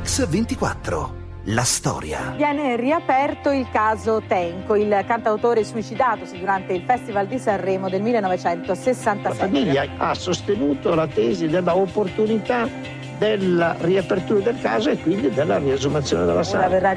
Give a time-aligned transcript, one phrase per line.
[0.00, 1.18] Mix 24.
[1.44, 2.32] La storia.
[2.34, 9.28] Viene riaperto il caso Tenco, il cantautore suicidatosi durante il Festival di Sanremo del 1967.
[9.28, 12.66] La famiglia ha sostenuto la tesi della opportunità
[13.20, 16.66] della riapertura del caso e quindi della riesumazione della salma.
[16.66, 16.92] Ora verrà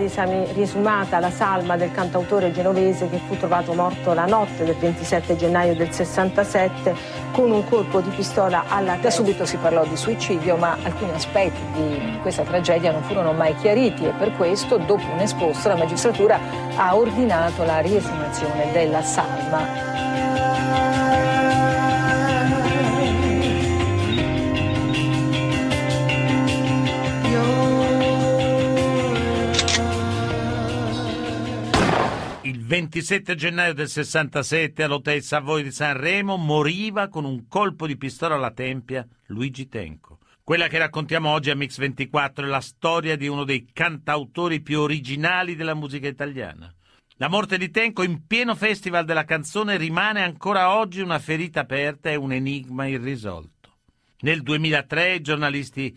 [0.54, 5.76] riesumata la salma del cantautore genovese che fu trovato morto la notte del 27 gennaio
[5.76, 6.96] del 67
[7.34, 9.02] con un colpo di pistola alla testa.
[9.04, 13.54] Da subito si parlò di suicidio, ma alcuni aspetti di questa tragedia non furono mai
[13.58, 16.40] chiariti e per questo, dopo un esposto, la magistratura
[16.78, 20.13] ha ordinato la riesumazione della salma.
[32.74, 38.50] 27 gennaio del 67 all'Hotel Savoy di Sanremo moriva con un colpo di pistola alla
[38.50, 40.18] tempia Luigi Tenco.
[40.44, 44.80] Quella che raccontiamo oggi a Mix 24 è la storia di uno dei cantautori più
[44.80, 46.74] originali della musica italiana.
[47.18, 52.10] La morte di Tenco in pieno festival della canzone rimane ancora oggi una ferita aperta
[52.10, 53.52] e un enigma irrisolto.
[54.22, 55.96] Nel 2003 i giornalisti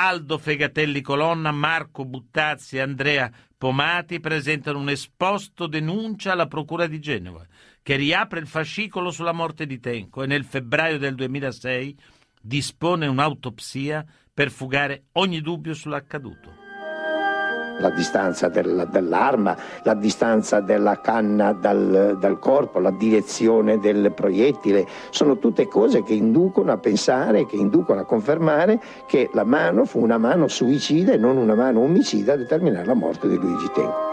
[0.00, 7.00] Aldo Fegatelli Colonna, Marco Buttazzi e Andrea Pomati presentano un esposto denuncia alla Procura di
[7.00, 7.44] Genova,
[7.82, 11.98] che riapre il fascicolo sulla morte di Tenco e nel febbraio del 2006
[12.40, 16.67] dispone un'autopsia per fugare ogni dubbio sull'accaduto
[17.78, 24.86] la distanza del, dell'arma, la distanza della canna dal, dal, corpo, la direzione del proiettile,
[25.10, 30.00] sono tutte cose che inducono a pensare, che inducono a confermare che la mano fu
[30.00, 34.06] una mano suicida e non una mano omicida a determinare la morte di Luigi Tenco.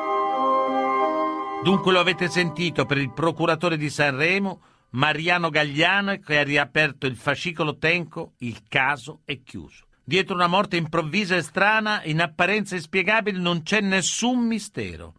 [1.63, 7.15] Dunque lo avete sentito per il procuratore di Sanremo, Mariano Gagliano, che ha riaperto il
[7.15, 9.84] fascicolo Tenco, il caso è chiuso.
[10.07, 15.15] Dietro una morte improvvisa e strana, in apparenza inspiegabile, non c'è nessun mistero.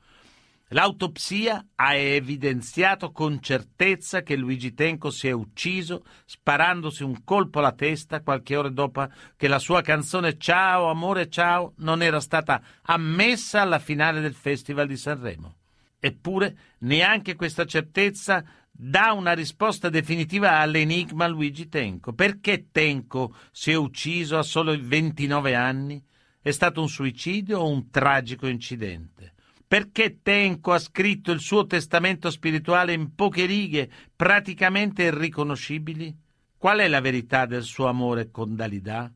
[0.68, 7.72] L'autopsia ha evidenziato con certezza che Luigi Tenco si è ucciso sparandosi un colpo alla
[7.72, 13.62] testa qualche ora dopo che la sua canzone Ciao, amore, ciao non era stata ammessa
[13.62, 15.54] alla finale del Festival di Sanremo.
[15.98, 18.44] Eppure neanche questa certezza
[18.78, 22.12] dà una risposta definitiva all'enigma Luigi Tenco.
[22.12, 26.02] Perché Tenco si è ucciso a solo 29 anni?
[26.40, 29.32] È stato un suicidio o un tragico incidente?
[29.66, 36.14] Perché Tenco ha scritto il suo testamento spirituale in poche righe, praticamente irriconoscibili?
[36.56, 39.12] Qual è la verità del suo amore con Dalida?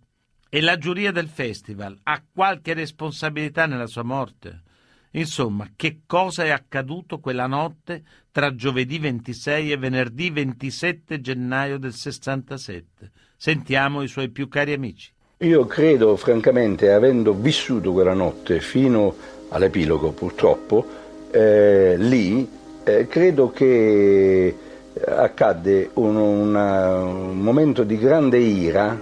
[0.49, 4.63] E la giuria del festival ha qualche responsabilità nella sua morte?
[5.13, 11.93] Insomma, che cosa è accaduto quella notte tra giovedì 26 e venerdì 27 gennaio del
[11.93, 13.11] 67?
[13.37, 15.11] Sentiamo i suoi più cari amici.
[15.39, 19.17] Io credo, francamente, avendo vissuto quella notte fino
[19.49, 20.87] all'epilogo, purtroppo,
[21.31, 22.49] eh, lì
[22.85, 24.55] eh, credo che
[25.07, 29.01] accadde un, una, un, momento di grande ira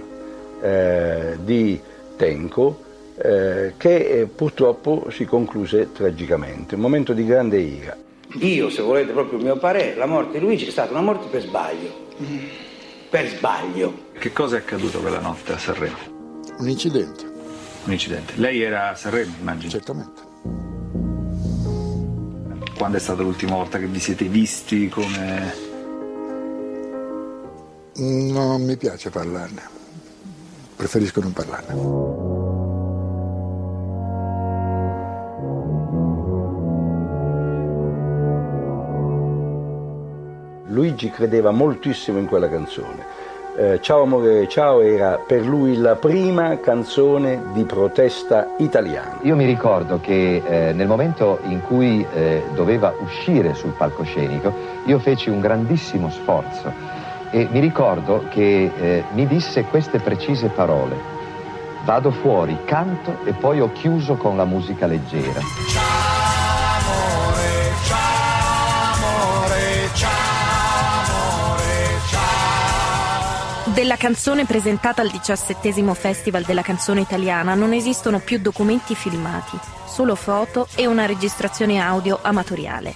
[0.61, 1.79] eh, di
[2.15, 2.83] Tenco
[3.21, 7.97] eh, che eh, purtroppo si concluse tragicamente, un momento di grande ira.
[8.39, 11.27] Io, se volete proprio il mio parere, la morte di Luigi è stata una morte
[11.27, 12.07] per sbaglio.
[13.09, 14.05] Per sbaglio.
[14.17, 15.97] Che cosa è accaduto quella notte a Sanremo?
[16.59, 17.25] Un incidente.
[17.85, 18.33] Un incidente.
[18.35, 19.71] Lei era a Sanremo, immagino?
[19.71, 20.21] Certamente.
[22.77, 25.67] Quando è stata l'ultima volta che vi siete visti come...
[27.95, 29.61] Non mi piace parlarne.
[30.75, 32.28] Preferisco non parlarne.
[40.79, 43.05] Luigi credeva moltissimo in quella canzone.
[43.57, 49.19] Eh, ciao amore, ciao era per lui la prima canzone di protesta italiana.
[49.23, 54.53] Io mi ricordo che eh, nel momento in cui eh, doveva uscire sul palcoscenico,
[54.85, 56.71] io feci un grandissimo sforzo
[57.29, 60.95] e mi ricordo che eh, mi disse queste precise parole.
[61.83, 65.41] Vado fuori, canto e poi ho chiuso con la musica leggera.
[65.73, 66.08] Ciao
[73.79, 80.15] Della canzone presentata al diciassettesimo Festival della canzone italiana non esistono più documenti filmati, solo
[80.15, 82.93] foto e una registrazione audio amatoriale.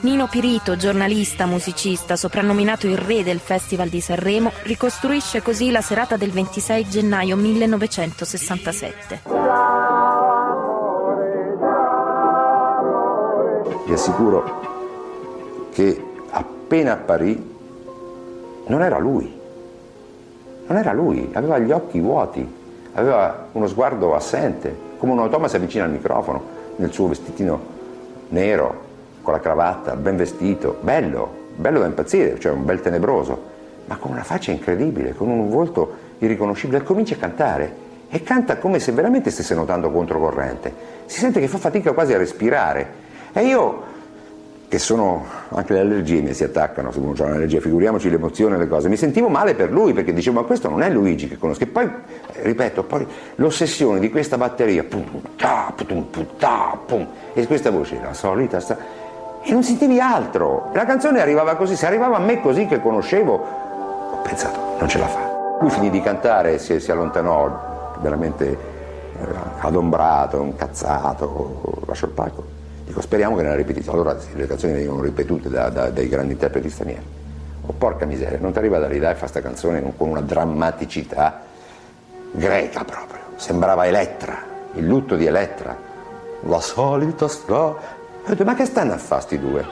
[0.00, 6.16] Nino Pirito, giornalista, musicista, soprannominato il re del Festival di Sanremo, ricostruisce così la serata
[6.16, 9.20] del 26 gennaio 1967.
[13.86, 17.54] Vi assicuro che appena apparì
[18.66, 19.37] non era lui.
[20.68, 22.46] Non era lui, aveva gli occhi vuoti,
[22.92, 24.86] aveva uno sguardo assente.
[24.98, 26.42] come un automa si avvicina al microfono
[26.76, 27.60] nel suo vestitino
[28.28, 28.86] nero,
[29.22, 33.42] con la cravatta, ben vestito, bello, bello da impazzire, cioè un bel tenebroso,
[33.86, 38.78] ma con una faccia incredibile, con un volto irriconoscibile, comincia a cantare e canta come
[38.78, 40.72] se veramente stesse nuotando controcorrente.
[41.06, 43.06] Si sente che fa fatica quasi a respirare.
[43.32, 43.82] E io
[44.68, 48.58] che sono anche le allergie mi si attaccano se uno ha un'allergia, figuriamoci l'emozione e
[48.58, 48.90] le cose.
[48.90, 51.62] Mi sentivo male per lui perché dicevo ma questo non è Luigi che conosco.
[51.64, 53.06] E poi, eh, ripeto, poi
[53.36, 55.04] l'ossessione di questa batteria, pum,
[55.36, 58.76] ta, pum, pum, ta, pum, e questa voce, la solita, sta...
[59.42, 60.68] e non sentivi altro.
[60.74, 63.32] La canzone arrivava così, se arrivava a me così che conoscevo,
[64.12, 65.56] ho pensato, non ce la fa.
[65.60, 69.24] Lui finì di cantare si, si allontanò veramente eh,
[69.60, 72.57] adombrato, incazzato, lasciò il palco.
[72.88, 76.70] Dico, speriamo che nella ripetizione, allora le canzoni vengono ripetute da, da, dai grandi interpreti
[76.70, 77.04] stranieri.
[77.66, 81.42] Oh, porca miseria, non ti arriva da dai, fa sta canzone con una drammaticità
[82.32, 83.20] greca proprio.
[83.36, 84.42] Sembrava Elettra,
[84.72, 85.76] il lutto di Elettra.
[86.44, 87.76] La solita strada.
[88.42, 89.66] Ma che stanno a fare sti due?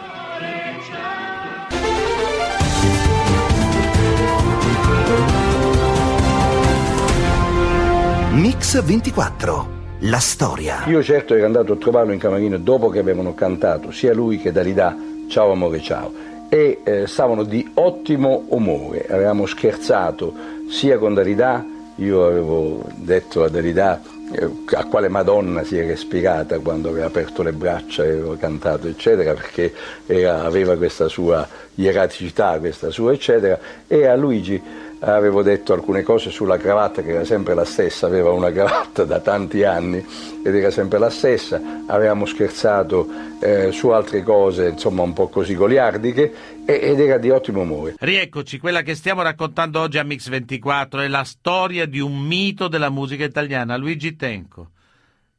[8.32, 9.75] Mix 24.
[10.08, 10.84] La storia.
[10.86, 14.52] Io certo ero andato a trovarlo in camerino dopo che avevano cantato sia lui che
[14.52, 14.96] Dalida
[15.28, 16.12] Ciao amore ciao
[16.48, 20.32] e eh, stavano di ottimo umore, avevamo scherzato
[20.70, 21.64] sia con Dalida,
[21.96, 24.00] io avevo detto a Dalida
[24.32, 28.86] eh, a quale Madonna si era ispirata quando aveva aperto le braccia e aveva cantato
[28.86, 29.74] eccetera perché
[30.06, 33.58] era, aveva questa sua ieraticità, questa sua eccetera.
[33.88, 34.62] E a Luigi
[35.00, 39.20] avevo detto alcune cose sulla cravatta che era sempre la stessa, aveva una cravatta da
[39.20, 40.04] tanti anni
[40.42, 43.06] ed era sempre la stessa, avevamo scherzato
[43.40, 46.32] eh, su altre cose insomma un po' così goliardiche
[46.64, 47.94] ed era di ottimo umore.
[47.98, 52.68] Rieccoci, quella che stiamo raccontando oggi a Mix 24 è la storia di un mito
[52.68, 54.70] della musica italiana, Luigi Tenco.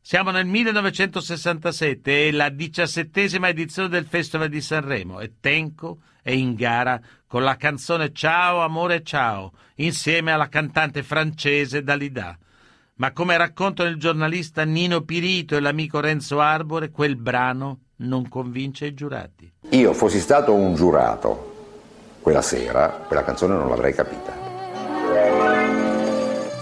[0.07, 6.55] Siamo nel 1967, è la diciassettesima edizione del Festival di Sanremo e Tenco è in
[6.55, 12.37] gara con la canzone Ciao amore ciao, insieme alla cantante francese Dalida.
[12.93, 18.85] Ma come raccontano il giornalista Nino Pirito e l'amico Renzo Arbore, quel brano non convince
[18.85, 19.51] i giurati.
[19.71, 21.55] Io fossi stato un giurato
[22.21, 25.56] quella sera, quella canzone non l'avrei capita.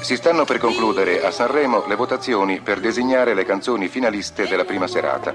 [0.06, 4.86] Si stanno per concludere a Sanremo le votazioni per designare le canzoni finaliste della prima
[4.86, 5.34] serata.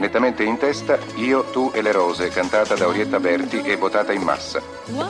[0.00, 4.22] Nettamente in testa Io, tu e le rose, cantata da Orietta Berti e votata in
[4.22, 4.60] massa.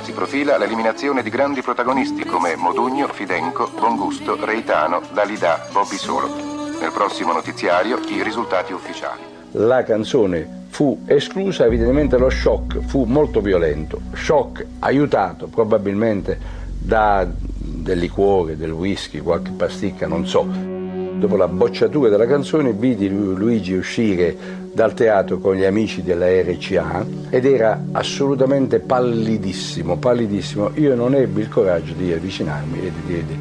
[0.02, 6.28] Si profila l'eliminazione di grandi protagonisti come Modugno, Fidenco, Bongusto, Reitano, Dalida, Bobby Solo.
[6.78, 9.22] Nel prossimo notiziario i risultati ufficiali.
[9.52, 13.98] La canzone fu esclusa, evidentemente lo shock fu molto violento.
[14.12, 16.38] Shock aiutato probabilmente
[16.78, 17.26] da
[17.84, 20.48] del liquore, del whisky, qualche pasticca, non so.
[21.16, 27.06] Dopo la bocciatura della canzone vidi Luigi uscire dal teatro con gli amici della RCA
[27.28, 30.70] ed era assolutamente pallidissimo, pallidissimo.
[30.75, 33.38] Io non ebbi il coraggio di avvicinarmi e di dirgli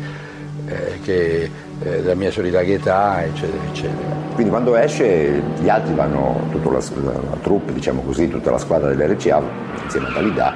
[0.67, 1.49] eh, che
[1.81, 4.21] eh, la mia solidarietà, eccetera, eccetera.
[4.33, 8.57] Quindi quando esce gli altri vanno, tutta la, la, la troupe, diciamo così, tutta la
[8.57, 9.41] squadra dell'RCA,
[9.83, 10.55] insieme a Dalida,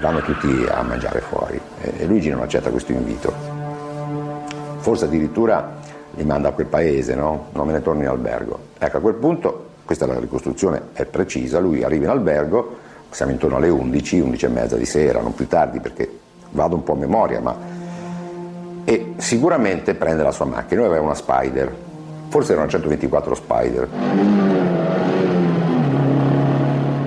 [0.00, 3.32] vanno tutti a mangiare fuori e Luigi non accetta questo invito.
[4.78, 5.76] Forse addirittura
[6.14, 7.48] li manda a quel paese, no?
[7.52, 8.58] Non me ne torni in albergo.
[8.78, 12.76] Ecco, a quel punto, questa è la ricostruzione è precisa, lui arriva in albergo,
[13.10, 16.10] siamo intorno alle 11, 11 e mezza di sera, non più tardi perché
[16.50, 17.78] vado un po' a memoria, ma...
[18.84, 21.72] E sicuramente prende la sua macchina, lui aveva una Spider,
[22.28, 23.88] forse era una 124 Spider.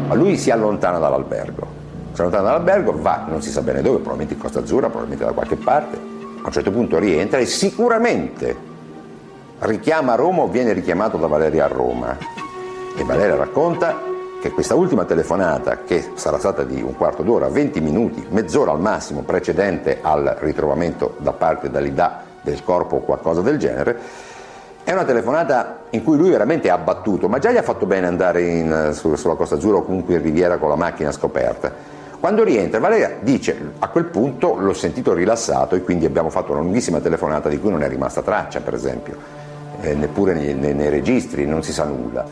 [0.08, 1.83] Ma lui si allontana dall'albergo
[2.14, 5.32] si allontana dall'albergo, va non si sa bene dove, probabilmente in Costa Azzurra, probabilmente da
[5.32, 8.72] qualche parte, a un certo punto rientra e sicuramente
[9.60, 12.18] richiama Roma o viene richiamato da Valeria a Roma.
[12.96, 17.80] E Valeria racconta che questa ultima telefonata, che sarà stata di un quarto d'ora, 20
[17.80, 23.58] minuti, mezz'ora al massimo precedente al ritrovamento da parte dall'IDA del corpo o qualcosa del
[23.58, 23.98] genere,
[24.84, 28.06] è una telefonata in cui lui veramente è abbattuto, ma già gli ha fatto bene
[28.06, 31.93] andare in, sulla Costa Azzurra o comunque in riviera con la macchina scoperta.
[32.24, 36.62] Quando rientra Valeria dice a quel punto l'ho sentito rilassato e quindi abbiamo fatto una
[36.62, 39.18] lunghissima telefonata di cui non è rimasta traccia per esempio,
[39.82, 42.26] eh, neppure nei, nei, nei registri, non si sa nulla.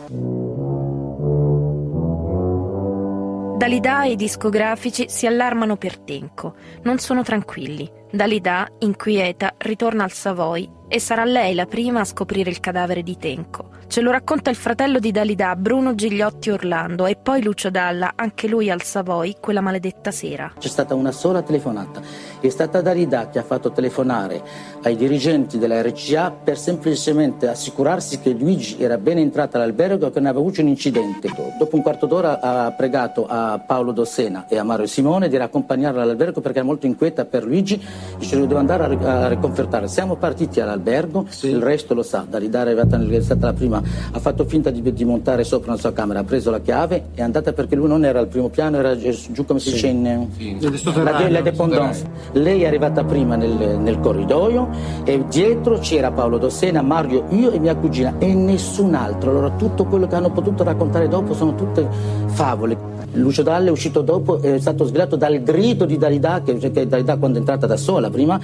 [3.58, 8.01] Dalida e i discografici si allarmano per Tenco, non sono tranquilli.
[8.14, 13.16] Dalida, inquieta, ritorna al Savoy e sarà lei la prima a scoprire il cadavere di
[13.16, 13.70] Tenco.
[13.86, 18.48] Ce lo racconta il fratello di Dalida, Bruno Gigliotti Orlando, e poi Lucio Dalla, anche
[18.48, 20.52] lui al Savoy, quella maledetta sera.
[20.58, 22.00] C'è stata una sola telefonata.
[22.40, 24.42] È stata Dalida che ha fatto telefonare
[24.82, 30.20] ai dirigenti della RCA per semplicemente assicurarsi che Luigi era ben entrato all'albergo e che
[30.20, 31.28] non aveva avuto un incidente.
[31.58, 36.02] Dopo un quarto d'ora ha pregato a Paolo Dossena e a Mario Simone di raccompagnarla
[36.02, 37.80] all'albergo perché era molto inquieta per Luigi
[38.18, 39.88] dice devo andare a, riconfertare.
[39.88, 41.48] Siamo partiti all'albergo, sì.
[41.48, 42.24] il resto lo sa.
[42.28, 43.82] Dalida è stata la prima
[44.12, 47.20] ha fatto finta di, di, montare sopra una sua camera, ha preso la chiave e
[47.20, 49.74] è andata perché lui non era al primo piano, era giù come si sì.
[49.74, 51.02] dice in sì.
[51.02, 52.04] la, la dépendance.
[52.32, 54.68] Lei è arrivata prima nel, nel, corridoio
[55.04, 59.30] e dietro c'era Paolo Dossena, Mario, io e mia cugina e nessun altro.
[59.30, 61.88] Allora tutto quello che hanno potuto raccontare dopo sono tutte
[62.26, 62.91] favole.
[63.12, 67.16] Lucio Dalle è uscito dopo, è stato svegliato dal grido di Dalida, che, che Dalida
[67.16, 68.40] quando è entrata da sola prima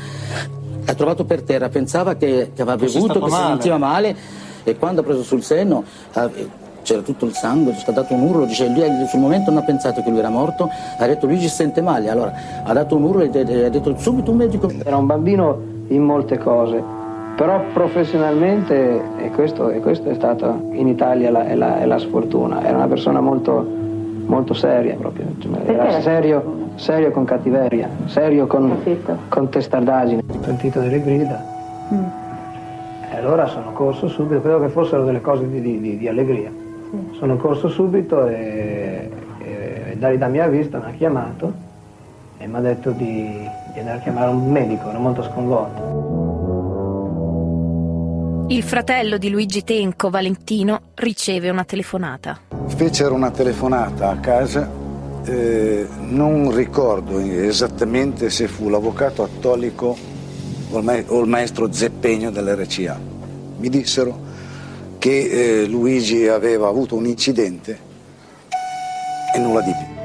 [0.85, 3.33] ha trovato per terra, pensava che, che aveva bevuto, che male.
[3.33, 4.17] si sentiva male
[4.65, 5.85] e quando ha preso sul seno
[6.83, 9.65] c'era tutto il sangue, ci ha dato un urlo, dice, lui sul momento non ha
[9.65, 12.33] pensato che lui era morto, ha detto lui si sente male, allora
[12.65, 14.71] ha dato un urlo e ha detto subito un medico.
[14.83, 16.83] Era un bambino in molte cose,
[17.37, 21.99] però professionalmente, e questo, e questo è stato in Italia la, è, la, è la
[21.99, 23.67] sfortuna, era una persona molto,
[24.29, 25.27] molto seria proprio,
[25.67, 28.79] era serio, serio con cattiveria, serio con,
[29.29, 30.23] con testardaggine.
[30.27, 31.45] Ho sentito delle grida.
[31.93, 32.27] Mm
[33.19, 36.51] allora sono corso subito, credo che fossero delle cose di, di, di allegria.
[36.91, 37.17] Sì.
[37.19, 41.53] Sono corso subito e, e Dalida mi ha visto, mi ha chiamato
[42.39, 46.38] e mi ha detto di, di andare a chiamare un medico, ero molto sconvolto.
[48.51, 52.41] Il fratello di Luigi Tenco, Valentino, riceve una telefonata.
[52.67, 54.71] Fecero una telefonata a casa,
[55.25, 59.97] eh, non ricordo esattamente se fu l'avvocato Attolico
[60.71, 62.99] o il maestro Zeppegno dell'RCA
[63.59, 64.19] mi dissero
[64.99, 67.79] che eh, Luigi aveva avuto un incidente
[69.35, 69.97] e nulla di più.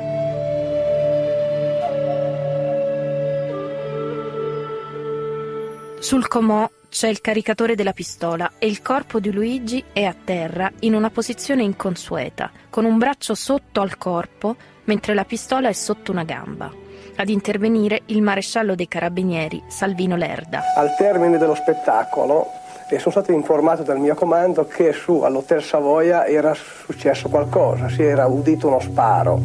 [6.00, 10.72] Sul comò c'è il caricatore della pistola e il corpo di Luigi è a terra
[10.82, 16.12] in una posizione inconsueta, con un braccio sotto al corpo mentre la pistola è sotto
[16.12, 16.72] una gamba.
[17.16, 20.62] Ad intervenire il maresciallo dei carabinieri Salvino Lerda.
[20.76, 22.46] Al termine dello spettacolo
[22.88, 28.04] e sono stato informato dal mio comando che su all'Hotel Savoia era successo qualcosa, si
[28.04, 29.42] era udito uno sparo.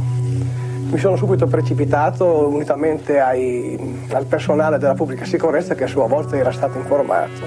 [0.91, 3.79] Mi sono subito precipitato unitamente ai,
[4.11, 7.47] al personale della pubblica sicurezza che a sua volta era stato informato.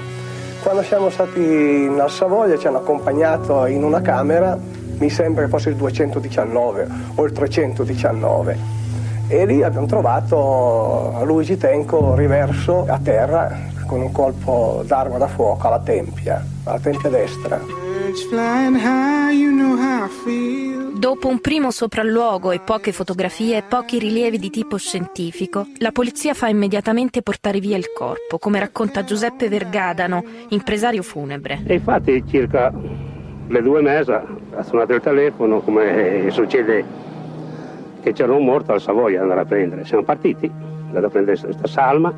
[0.62, 4.56] Quando siamo stati al Savoia ci hanno accompagnato in una camera,
[4.98, 8.58] mi sembra che fosse il 219 o il 319
[9.26, 15.66] e lì abbiamo trovato Luigi Tenco riverso a terra con un colpo d'arma da fuoco
[15.66, 17.60] alla tempia, alla tempia destra.
[21.02, 26.32] Dopo un primo sopralluogo e poche fotografie e pochi rilievi di tipo scientifico, la polizia
[26.32, 31.60] fa immediatamente portare via il corpo, come racconta Giuseppe Vergadano, impresario funebre.
[31.66, 32.72] E infatti circa
[33.48, 36.84] le due mesi ha suonato il telefono, come succede
[38.00, 39.84] che c'era un morto al Savoia andare a prendere.
[39.84, 40.48] Siamo partiti,
[40.86, 42.14] andare a prendere questa salma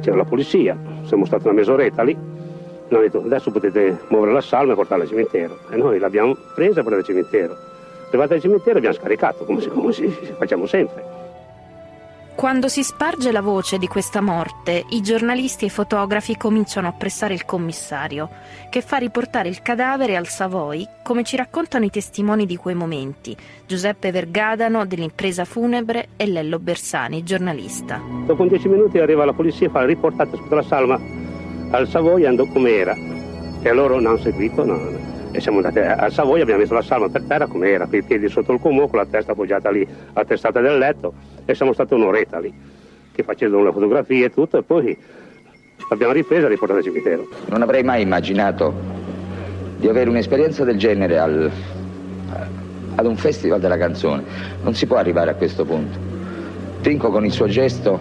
[0.00, 0.74] c'era la polizia,
[1.04, 5.10] siamo stati una mezz'oretta lì, hanno detto adesso potete muovere la salma e portarla al
[5.10, 7.67] cimitero e noi l'abbiamo presa per il cimitero.
[8.08, 11.26] Arrivati al cimitero abbiamo scaricato come, si, come si, facciamo sempre.
[12.38, 16.92] Quando si sparge la voce di questa morte, i giornalisti e i fotografi cominciano a
[16.92, 18.28] pressare il commissario,
[18.70, 23.36] che fa riportare il cadavere al Savoy, come ci raccontano i testimoni di quei momenti,
[23.66, 28.00] Giuseppe Vergadano dell'impresa funebre e Lello Bersani, giornalista.
[28.24, 30.96] Dopo dieci minuti arriva la polizia e fa riportate sotto la salma
[31.70, 32.94] al Savoy andò come era.
[33.60, 34.78] E loro non hanno seguito, no,
[35.38, 38.02] e siamo andati al Savoia, abbiamo messo la salma per terra come era, con i
[38.02, 41.14] piedi sotto il comò, con la testa appoggiata lì alla testata del letto
[41.44, 42.52] e siamo stati un'oretta lì,
[43.12, 44.96] che facevano le fotografie e tutto e poi
[45.88, 47.28] l'abbiamo ripresa e riportata al cimitero.
[47.46, 48.74] Non avrei mai immaginato
[49.78, 51.50] di avere un'esperienza del genere al,
[52.96, 54.24] ad un festival della canzone.
[54.62, 55.98] Non si può arrivare a questo punto.
[56.80, 57.98] Trinco con il suo gesto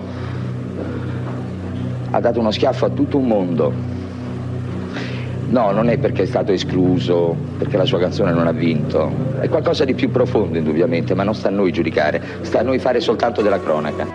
[2.09, 3.96] ha dato uno schiaffo a tutto un mondo
[5.49, 9.11] No, non è perché è stato escluso, perché la sua canzone non ha vinto.
[9.39, 12.79] È qualcosa di più profondo, indubbiamente, ma non sta a noi giudicare, sta a noi
[12.79, 14.05] fare soltanto della cronaca.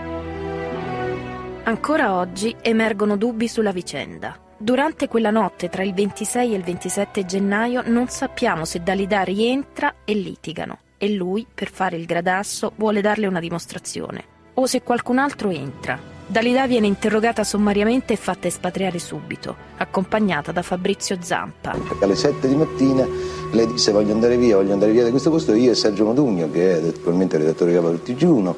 [1.65, 4.37] Ancora oggi emergono dubbi sulla vicenda.
[4.59, 9.95] Durante quella notte tra il 26 e il 27 gennaio non sappiamo se Dalida rientra
[10.05, 14.23] e litigano e lui, per fare il gradasso, vuole darle una dimostrazione.
[14.55, 16.12] O se qualcun altro entra.
[16.33, 21.77] Dalida viene interrogata sommariamente e fatta espatriare subito, accompagnata da Fabrizio Zampa.
[22.01, 23.07] Alle 7 di mattina
[23.51, 26.51] lei disse voglio andare via, voglio andare via da questo posto, io e Sergio Modugno,
[26.51, 28.55] che è attualmente redattore capo del TG1,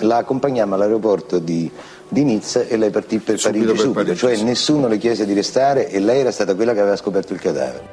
[0.00, 1.70] la accompagniamo all'aeroporto di,
[2.06, 4.44] di Nizza e lei partì per Subito Parigi per subito, Parigi, cioè sì.
[4.44, 7.88] nessuno le chiese di restare e lei era stata quella che aveva scoperto il cadavere.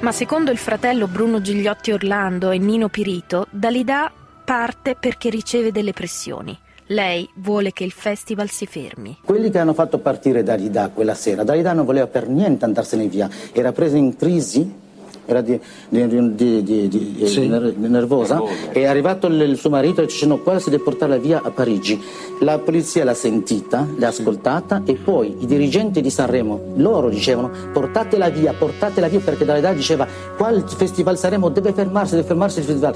[0.00, 4.10] Ma secondo il fratello Bruno Gigliotti Orlando e Nino Pirito, Dalida
[4.44, 6.58] parte perché riceve delle pressioni.
[6.86, 9.18] Lei vuole che il festival si fermi.
[9.24, 13.28] Quelli che hanno fatto partire Dalida quella sera, Dalida non voleva per niente andarsene via,
[13.52, 14.81] era presa in crisi,
[15.24, 17.46] era di, di- di- di- di- Sì.
[17.46, 18.70] ner- nervosa, Nervosa.
[18.72, 21.50] è arrivato il, il suo marito e dice no, qua si deve portarla via a
[21.50, 22.00] Parigi.
[22.40, 28.28] La polizia l'ha sentita, l'ha ascoltata e poi i dirigenti di Sanremo, loro dicevano portatela
[28.30, 32.64] via, portatela via perché Dalida diceva qua il festival Sanremo deve fermarsi, deve fermarsi il
[32.64, 32.94] festival.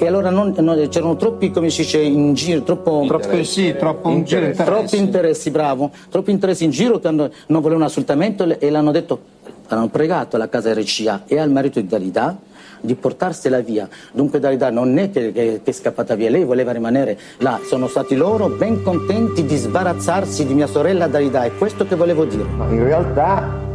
[0.00, 3.04] E allora non- non- c'erano troppi, come si dice, in giro, troppo...
[3.08, 4.62] Troppo- sì, troppo interessi.
[4.64, 5.90] Troppi interessi, bravo.
[6.08, 9.20] Troppi interessi in giro che hanno- non volevano assolutamente e l'hanno detto,
[9.68, 12.36] hanno pregato alla casa RCA e al marito di Dalida
[12.80, 13.88] di portarsela via.
[14.12, 17.58] Dunque Dalida non è che, che- che è scappata via, lei voleva rimanere là.
[17.64, 22.24] Sono stati loro ben contenti di sbarazzarsi di mia sorella Dalida, è questo che volevo
[22.24, 22.44] dire.
[22.70, 23.66] In realtà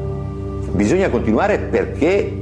[0.71, 2.41] bisogna continuare perché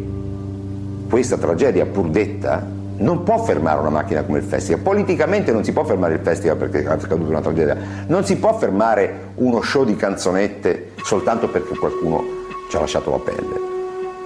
[1.09, 2.65] questa tragedia pur detta
[2.97, 4.81] non può fermare una macchina come il festival.
[4.81, 7.75] Politicamente non si può fermare il festival perché è accaduta una tragedia.
[8.05, 12.39] Non si può fermare uno show di canzonette soltanto perché qualcuno
[12.71, 13.69] ci ha lasciato la pelle.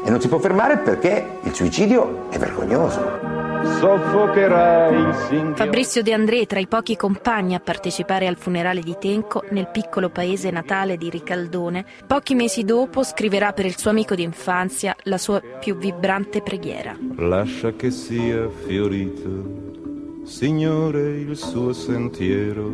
[0.06, 3.34] E non si può fermare perché il suicidio è vergognoso.
[3.80, 5.56] Soffocherai il singhiozzo.
[5.56, 10.10] Fabrizio De André tra i pochi compagni a partecipare al funerale di Tenco nel piccolo
[10.10, 15.42] paese natale di Ricaldone, pochi mesi dopo scriverà per il suo amico d'infanzia la sua
[15.60, 16.96] più vibrante preghiera.
[17.16, 22.70] Lascia che sia fiorito, Signore, il suo sentiero,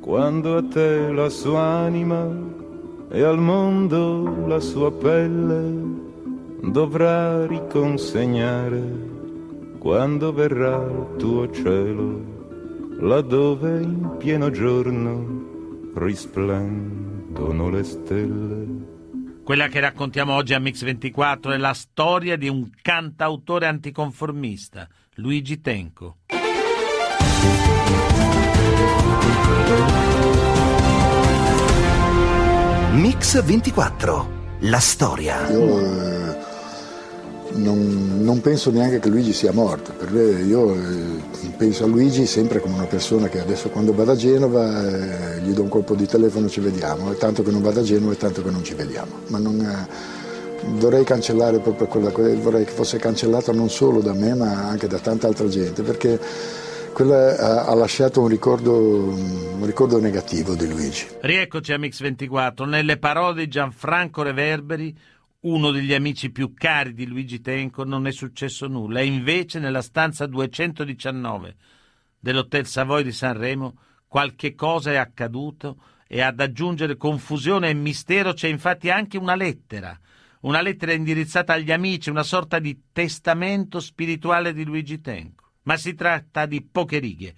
[0.00, 2.51] quando a te la sua anima
[3.14, 6.00] e al mondo la sua pelle
[6.62, 9.10] dovrà riconsegnare
[9.78, 18.66] quando verrà il tuo cielo, laddove in pieno giorno risplendono le stelle.
[19.44, 25.60] Quella che raccontiamo oggi a Mix 24 è la storia di un cantautore anticonformista, Luigi
[25.60, 26.16] Tenco.
[32.92, 34.26] Mix 24.
[34.60, 35.48] La storia.
[35.48, 36.36] Io eh,
[37.52, 42.26] non, non penso neanche che Luigi sia morto, per me io eh, penso a Luigi
[42.26, 45.94] sempre come una persona che adesso quando vado a Genova eh, gli do un colpo
[45.94, 48.50] di telefono e ci vediamo, è tanto che non vado a Genova e tanto che
[48.50, 49.88] non ci vediamo, ma non, eh,
[50.78, 54.86] vorrei cancellare proprio quella cosa, vorrei che fosse cancellata non solo da me ma anche
[54.86, 56.20] da tanta altra gente, perché
[56.92, 61.06] quella ha, ha lasciato un ricordo, un ricordo negativo di Luigi.
[61.20, 62.64] Rieccoci a Mix 24.
[62.66, 64.96] Nelle parole di Gianfranco Reverberi,
[65.40, 69.00] uno degli amici più cari di Luigi Tenco, non è successo nulla.
[69.00, 71.56] E invece nella stanza 219
[72.18, 73.76] dell'Hotel Savoy di Sanremo
[74.06, 79.98] qualche cosa è accaduto e ad aggiungere confusione e mistero c'è infatti anche una lettera.
[80.42, 85.41] Una lettera indirizzata agli amici, una sorta di testamento spirituale di Luigi Tenco.
[85.64, 87.34] Ma si tratta di poche righe.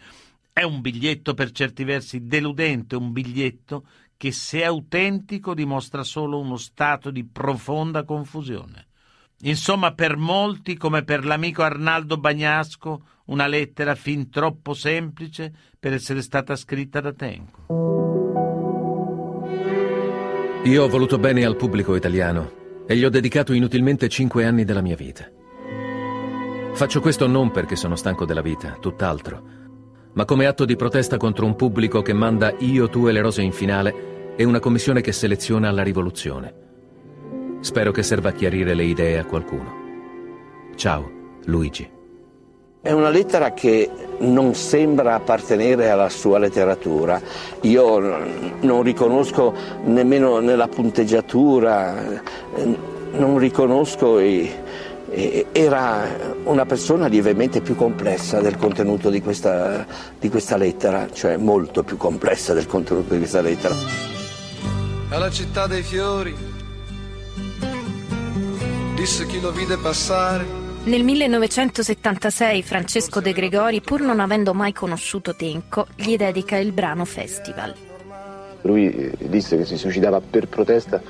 [0.52, 6.56] È un biglietto per certi versi deludente, un biglietto che se autentico dimostra solo uno
[6.56, 8.86] stato di profonda confusione.
[9.42, 16.22] Insomma, per molti, come per l'amico Arnaldo Bagnasco, una lettera fin troppo semplice per essere
[16.22, 17.66] stata scritta da Tenco.
[20.64, 24.80] Io ho voluto bene al pubblico italiano e gli ho dedicato inutilmente cinque anni della
[24.80, 25.30] mia vita.
[26.74, 29.42] Faccio questo non perché sono stanco della vita, tutt'altro,
[30.14, 33.42] ma come atto di protesta contro un pubblico che manda io, tu e le rose
[33.42, 36.52] in finale e una commissione che seleziona la rivoluzione.
[37.60, 39.72] Spero che serva a chiarire le idee a qualcuno.
[40.74, 41.10] Ciao,
[41.44, 41.88] Luigi.
[42.80, 47.20] È una lettera che non sembra appartenere alla sua letteratura.
[47.62, 48.18] Io
[48.60, 52.20] non riconosco nemmeno nella punteggiatura,
[53.12, 54.50] non riconosco i-
[55.52, 59.86] era una persona lievemente più complessa del contenuto di questa,
[60.18, 63.74] di questa lettera, cioè molto più complessa del contenuto di questa lettera.
[65.10, 66.34] alla città dei fiori,
[68.96, 70.62] disse chi lo vide passare.
[70.84, 77.04] Nel 1976 Francesco De Gregori, pur non avendo mai conosciuto Tenco, gli dedica il brano
[77.04, 77.74] Festival.
[78.62, 81.00] Lui eh, disse che si suicidava per protesta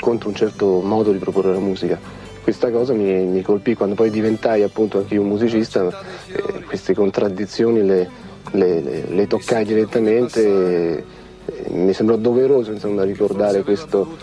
[0.00, 1.98] contro un certo modo di proporre la musica.
[2.48, 5.86] Questa cosa mi, mi colpì quando poi diventai appunto anche io un musicista,
[6.32, 8.08] eh, queste contraddizioni le
[8.52, 11.04] le, le, le toccai direttamente e,
[11.72, 14.16] mi sembrò doveroso insomma, ricordare questo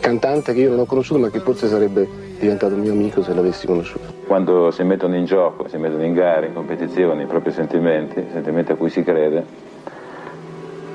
[0.00, 2.08] cantante che io non ho conosciuto ma che forse sarebbe
[2.40, 4.12] diventato mio amico se l'avessi conosciuto.
[4.26, 8.72] Quando si mettono in gioco, si mettono in gare, in competizioni, i propri sentimenti, sentimenti
[8.72, 9.44] a cui si crede,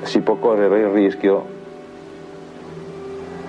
[0.02, 1.46] si può correre il rischio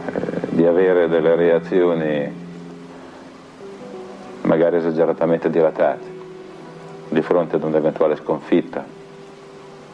[0.05, 0.11] eh,
[0.51, 2.47] di avere delle reazioni
[4.41, 6.17] magari esageratamente dilatate
[7.09, 8.85] di fronte ad un'eventuale sconfitta,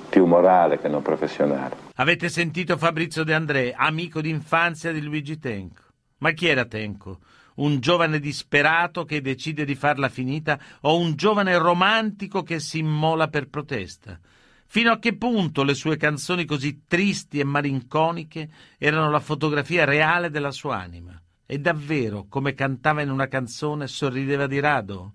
[0.09, 1.75] più morale che non professionale.
[1.95, 5.81] Avete sentito Fabrizio De André, amico d'infanzia di Luigi Tenco.
[6.17, 7.19] Ma chi era Tenco?
[7.55, 13.29] Un giovane disperato che decide di farla finita o un giovane romantico che si immola
[13.29, 14.19] per protesta?
[14.67, 20.29] Fino a che punto le sue canzoni così tristi e malinconiche erano la fotografia reale
[20.29, 21.17] della sua anima?
[21.47, 25.13] E davvero, come cantava in una canzone, sorrideva di rado?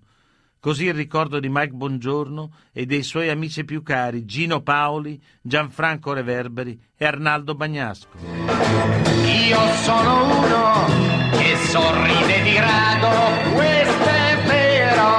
[0.61, 6.13] Così il ricordo di Mike Bongiorno e dei suoi amici più cari Gino Paoli, Gianfranco
[6.13, 8.07] Reverberi e Arnaldo Bagnasco.
[9.25, 10.85] Io sono uno
[11.31, 15.09] che sorride di rado, questo è vero.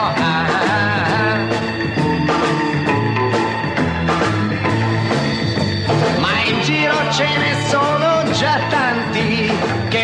[6.21, 9.51] Ma in giro ce ne sono già tanti
[9.91, 10.02] che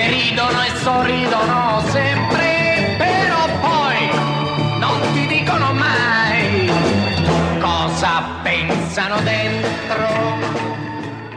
[0.49, 6.71] ridono e sorridono sempre, però poi non ti dicono mai
[7.61, 10.07] cosa pensano dentro.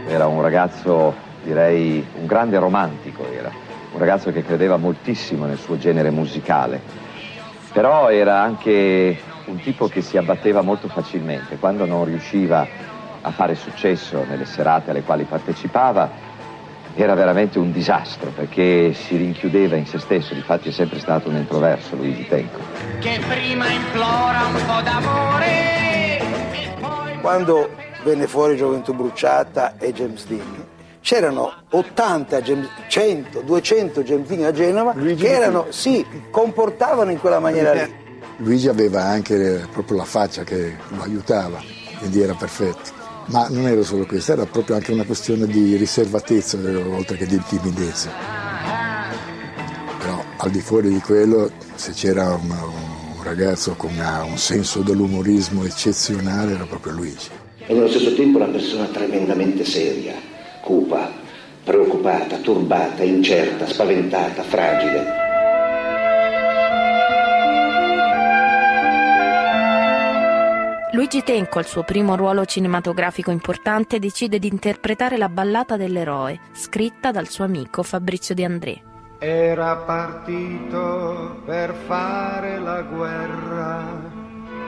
[0.08, 3.52] Era un ragazzo, direi, un grande romantico era,
[3.92, 6.82] un ragazzo che credeva moltissimo nel suo genere musicale,
[7.74, 12.66] però era anche un tipo che si abbatteva molto facilmente, quando non riusciva
[13.24, 16.30] a fare successo nelle serate alle quali partecipava,
[16.96, 21.36] era veramente un disastro perché si rinchiudeva in se stesso, difatti è sempre stato un
[21.36, 22.60] introverso Luigi Tenco.
[23.00, 25.60] che prima implora un po' d'amore.
[27.22, 27.70] Quando
[28.04, 30.66] venne fuori Gioventù Bruciata e James Dean,
[31.02, 37.40] c'erano 80, James- 100, 200 James Dean a Genova che erano, si comportavano in quella
[37.40, 38.00] maniera lì.
[38.38, 41.62] Luigi aveva anche proprio la faccia che lo aiutava,
[42.00, 43.01] quindi era perfetto.
[43.28, 47.42] Ma non era solo questo, era proprio anche una questione di riservatezza oltre che di
[47.48, 48.10] timidezza.
[50.00, 54.82] Però al di fuori di quello, se c'era un, un ragazzo con una- un senso
[54.82, 57.30] dell'umorismo eccezionale, era proprio Luigi.
[57.68, 60.14] e nello stesso tempo una persona tremendamente seria,
[60.62, 61.10] cupa,
[61.64, 65.30] preoccupata, turbata, incerta, spaventata, fragile.
[71.14, 77.12] Luigi Tenco, al suo primo ruolo cinematografico importante, decide di interpretare la ballata dell'eroe, scritta
[77.12, 78.82] dal suo amico Fabrizio De André.
[79.20, 84.10] Era partito per fare la guerra.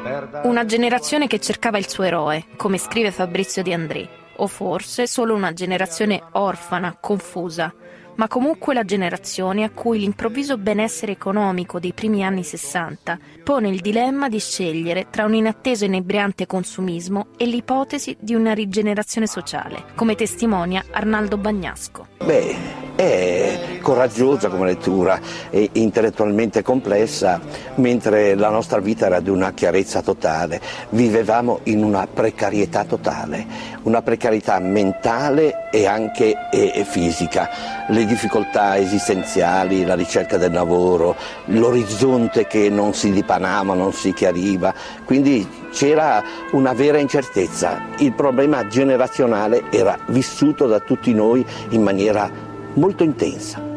[0.03, 5.07] Per Una generazione che cercava il suo eroe, come scrive Fabrizio De André, o forse
[5.07, 7.73] solo una generazione orfana, confusa,
[8.15, 13.81] ma comunque la generazione a cui l'improvviso benessere economico dei primi anni 60 pone il
[13.81, 19.85] dilemma di scegliere tra un inatteso e inebriante consumismo e l'ipotesi di una rigenerazione sociale,
[19.95, 22.07] come testimonia Arnaldo Bagnasco.
[22.23, 22.55] Beh,
[22.95, 25.19] è coraggiosa come lettura
[25.49, 27.39] e intellettualmente complessa,
[27.75, 30.61] mentre la nostra vita era di una chiarezza totale.
[30.89, 33.45] Vivevamo in una precarietà totale,
[33.83, 37.49] una precarietà mentale e anche e- e fisica.
[37.89, 41.15] Le difficoltà esistenziali, la ricerca del lavoro,
[41.45, 44.73] l'orizzonte che non si dipanava, non si chiariva.
[45.03, 47.81] Quindi c'era una vera incertezza.
[47.97, 52.29] Il problema generazionale era vissuto da tutti noi in maniera
[52.75, 53.72] molto intensa.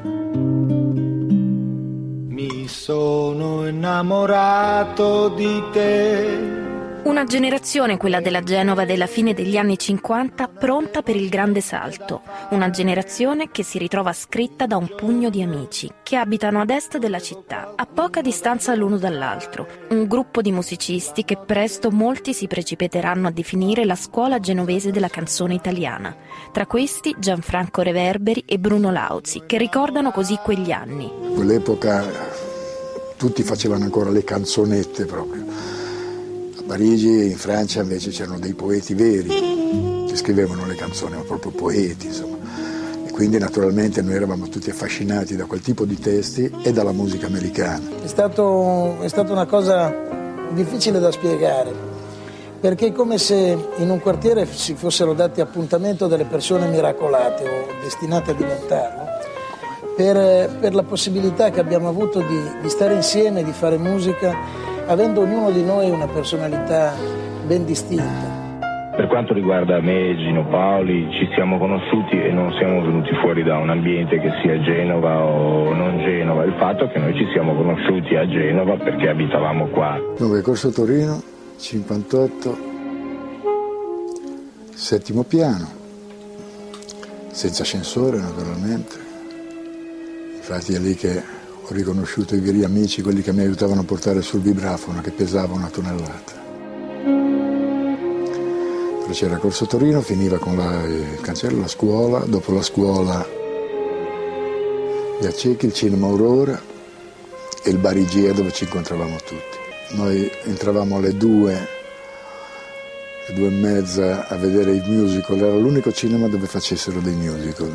[2.28, 6.65] Mi sono innamorato di te.
[7.06, 12.22] Una generazione, quella della Genova della fine degli anni 50, pronta per il grande salto.
[12.50, 16.98] Una generazione che si ritrova scritta da un pugno di amici che abitano ad est
[16.98, 19.68] della città, a poca distanza l'uno dall'altro.
[19.90, 25.08] Un gruppo di musicisti che presto molti si precipiteranno a definire la scuola genovese della
[25.08, 26.12] canzone italiana.
[26.50, 31.08] Tra questi Gianfranco Reverberi e Bruno Lauzi, che ricordano così quegli anni.
[31.34, 32.04] Quell'epoca
[33.16, 35.75] tutti facevano ancora le canzonette proprio.
[36.66, 39.28] Parigi in Francia invece c'erano dei poeti veri
[40.08, 42.36] che scrivevano le canzoni, ma proprio poeti, insomma.
[43.06, 47.26] E quindi naturalmente noi eravamo tutti affascinati da quel tipo di testi e dalla musica
[47.28, 47.88] americana.
[48.02, 49.94] È, stato- è stata una cosa
[50.50, 51.72] difficile da spiegare,
[52.58, 57.80] perché è come se in un quartiere si fossero dati appuntamento delle persone miracolate o
[57.80, 59.04] destinate a diventarlo,
[59.96, 65.22] per, per la possibilità che abbiamo avuto di, di stare insieme, di fare musica, avendo
[65.22, 66.94] ognuno di noi una personalità
[67.44, 68.44] ben distinta.
[68.96, 73.42] Per quanto riguarda me e Gino Paoli, ci siamo conosciuti e non siamo venuti fuori
[73.42, 76.44] da un ambiente che sia Genova o non Genova.
[76.44, 80.00] Il fatto è che noi ci siamo conosciuti a Genova perché abitavamo qua.
[80.16, 81.22] Dunque, Corso Torino,
[81.58, 82.58] 58,
[84.72, 85.68] settimo piano,
[87.32, 89.04] senza ascensore naturalmente.
[90.36, 91.35] Infatti è lì che
[91.68, 95.54] ho riconosciuto i veri amici, quelli che mi aiutavano a portare sul vibrafono che pesava
[95.54, 96.44] una tonnellata.
[99.10, 103.26] C'era Corso Torino, finiva con la, il cancello, la scuola, dopo la scuola
[105.18, 106.60] via Cecchi, il cinema Aurora
[107.64, 109.96] e il Barigia dove ci incontravamo tutti.
[109.96, 111.54] Noi entravamo alle due,
[113.26, 117.72] alle due e mezza a vedere i musical, era l'unico cinema dove facessero dei musical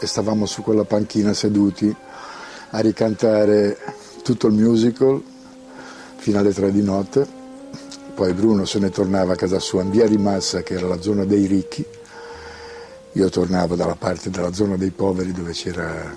[0.00, 1.94] e stavamo su quella panchina seduti
[2.74, 3.76] a ricantare
[4.22, 5.22] tutto il musical
[6.16, 7.42] fino alle tre di notte
[8.14, 11.24] poi Bruno se ne tornava a casa sua in via Rimassa, che era la zona
[11.24, 11.84] dei ricchi,
[13.12, 16.14] io tornavo dalla parte della zona dei poveri dove c'era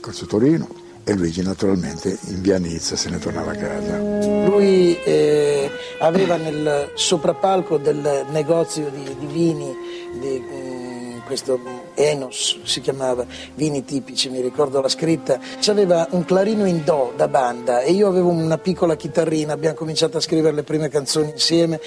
[0.00, 0.66] Corso Torino
[1.04, 3.98] e Luigi naturalmente in via Nizza se ne tornava a casa.
[3.98, 9.76] Lui eh, aveva nel soprapalco del negozio di, di vini,
[10.18, 10.85] di, mm,
[11.26, 11.58] questo
[11.94, 17.26] Enos si chiamava, vini tipici, mi ricordo la scritta, aveva un clarino in do da
[17.26, 21.80] banda e io avevo una piccola chitarrina, abbiamo cominciato a scrivere le prime canzoni insieme,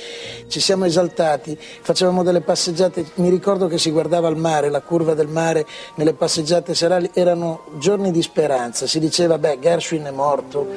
[0.48, 5.14] ci siamo esaltati, facevamo delle passeggiate, mi ricordo che si guardava al mare, la curva
[5.14, 10.68] del mare nelle passeggiate serali, erano giorni di speranza, si diceva beh Gershwin è morto,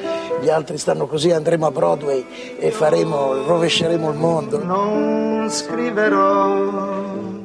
[0.40, 4.62] gli altri stanno così, andremo a Broadway e faremo, rovesceremo il mondo.
[4.62, 7.41] Non scriverò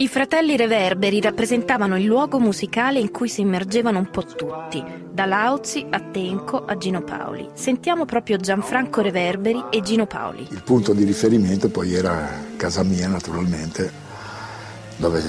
[0.00, 4.82] i fratelli Reverberi rappresentavano il luogo musicale in cui si immergevano un po' tutti,
[5.12, 7.50] da Lauzi a Tenco a Gino Paoli.
[7.52, 10.48] Sentiamo proprio Gianfranco Reverberi e Gino Paoli.
[10.50, 13.92] Il punto di riferimento poi era casa mia naturalmente,
[14.96, 15.20] dove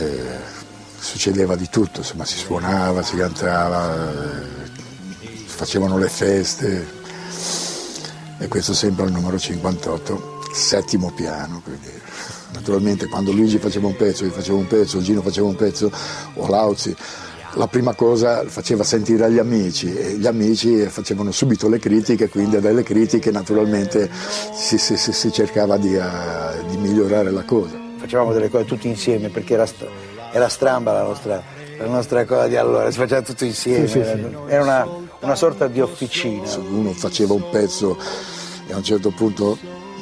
[0.98, 3.94] succedeva di tutto, insomma si suonava, si cantava,
[5.48, 6.88] facevano le feste
[8.38, 11.62] e questo sempre al numero 58, settimo piano.
[11.64, 11.90] Quindi.
[12.54, 15.90] Naturalmente quando Luigi faceva un pezzo, io facevo un pezzo, Gino faceva un pezzo
[16.34, 16.94] o Lauzi,
[17.56, 22.60] la prima cosa faceva sentire agli amici e gli amici facevano subito le critiche, quindi
[22.60, 24.10] dalle critiche naturalmente
[24.54, 27.80] si, si, si cercava di, uh, di, migliorare la cosa.
[27.98, 29.68] Facevamo delle cose tutti insieme perché era,
[30.32, 31.44] era stramba la nostra,
[31.78, 34.28] la nostra, cosa di allora, si faceva tutto insieme, sì, sì, sì.
[34.48, 34.88] era una,
[35.20, 36.44] una sorta di officina.
[36.56, 37.98] Uno faceva un pezzo
[38.68, 39.58] e a un certo punto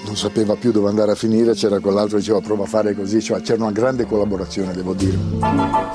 [0.06, 3.22] non sapeva più dove andare a finire, c'era quell'altro che diceva prova a fare così,
[3.22, 5.18] cioè, c'era una grande collaborazione devo dire.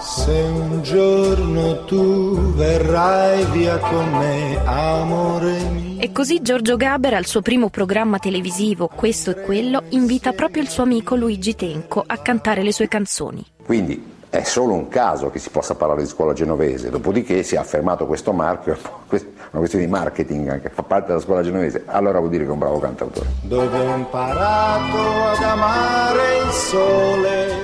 [0.00, 6.00] Se un giorno tu verrai via con me, amore mio.
[6.00, 10.68] E così Giorgio Gaber al suo primo programma televisivo, Questo e Quello, invita proprio il
[10.68, 13.44] suo amico Luigi Tenco a cantare le sue canzoni.
[13.64, 17.58] Quindi è solo un caso che si possa parlare di scuola genovese, dopodiché si è
[17.58, 18.76] affermato questo marchio,
[19.08, 22.52] una questione di marketing anche, fa parte della scuola genovese, allora vuol dire che è
[22.52, 23.28] un bravo cantautore.
[23.42, 24.98] Dove ho imparato
[25.36, 27.62] ad amare il sole.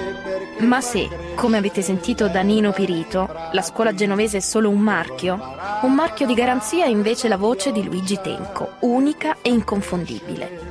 [0.58, 5.40] Ma se, come avete sentito da Nino Pirito, la scuola genovese è solo un marchio,
[5.82, 10.70] un marchio di garanzia è invece la voce di Luigi Tenco, unica e inconfondibile.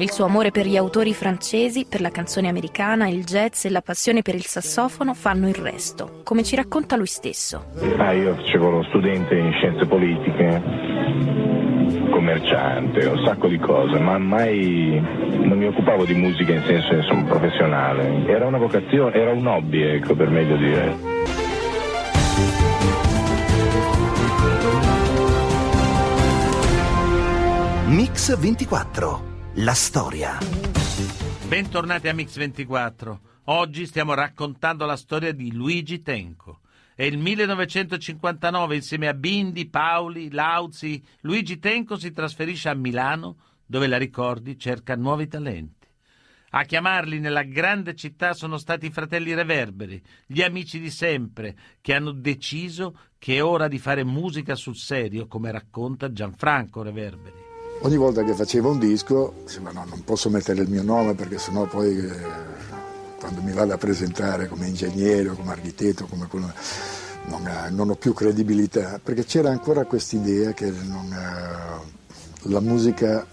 [0.00, 3.82] Il suo amore per gli autori francesi, per la canzone americana, il jazz e la
[3.82, 7.66] passione per il sassofono fanno il resto, come ci racconta lui stesso.
[7.98, 10.62] Ah, io facevo lo studente in scienze politiche,
[12.10, 17.24] commerciante, un sacco di cose, ma mai non mi occupavo di musica in senso insomma,
[17.24, 18.24] professionale.
[18.26, 20.96] Era una vocazione, era un hobby, ecco, per meglio dire.
[27.88, 30.38] Mix 24 la storia.
[31.48, 33.18] Bentornati a Mix24.
[33.44, 36.60] Oggi stiamo raccontando la storia di Luigi Tenco.
[36.94, 43.36] È il 1959 insieme a Bindi, Paoli, Lauzi, Luigi Tenco si trasferisce a Milano
[43.66, 45.88] dove la ricordi cerca nuovi talenti.
[46.50, 51.94] A chiamarli nella grande città sono stati i fratelli Reverberi, gli amici di sempre, che
[51.94, 57.39] hanno deciso che è ora di fare musica sul serio, come racconta Gianfranco Reverberi.
[57.82, 61.38] Ogni volta che facevo un disco, diceva no, non posso mettere il mio nome perché
[61.38, 62.12] sennò poi eh,
[63.18, 66.52] quando mi vado a presentare come ingegnere o come architetto, come quello,
[67.28, 73.26] non, eh, non, ho più credibilità, perché c'era ancora quest'idea che non, eh, la musica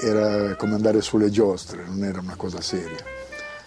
[0.00, 3.16] era come andare sulle giostre, non era una cosa seria.